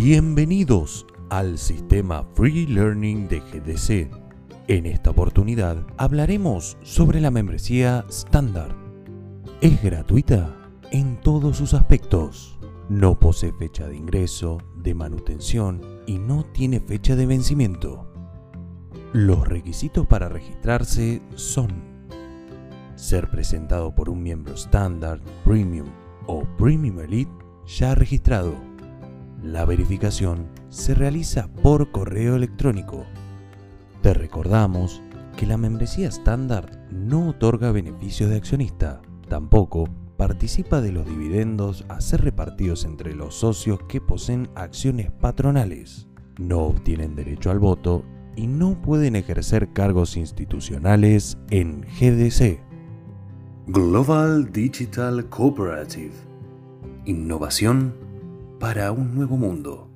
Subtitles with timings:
[0.00, 4.08] Bienvenidos al sistema Free Learning de GDC.
[4.68, 8.76] En esta oportunidad hablaremos sobre la membresía estándar.
[9.60, 10.54] Es gratuita
[10.92, 12.60] en todos sus aspectos.
[12.88, 18.08] No posee fecha de ingreso, de manutención y no tiene fecha de vencimiento.
[19.12, 21.70] Los requisitos para registrarse son
[22.94, 25.88] ser presentado por un miembro estándar, premium
[26.28, 27.32] o premium elite
[27.66, 28.67] ya registrado.
[29.42, 33.04] La verificación se realiza por correo electrónico.
[34.02, 35.00] Te recordamos
[35.36, 42.00] que la membresía estándar no otorga beneficios de accionista, tampoco participa de los dividendos a
[42.00, 46.08] ser repartidos entre los socios que poseen acciones patronales.
[46.38, 52.60] No obtienen derecho al voto y no pueden ejercer cargos institucionales en GDC.
[53.68, 56.14] Global Digital Cooperative.
[57.04, 58.07] Innovación
[58.58, 59.88] para un nuevo mundo.